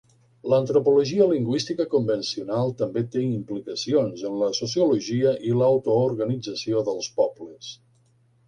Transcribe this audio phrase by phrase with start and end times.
[0.51, 7.71] L'antropologia lingüística convencional també té implicacions en la sociologia i l'autoorganització dels pobles.